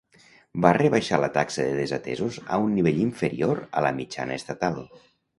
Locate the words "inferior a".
3.03-3.83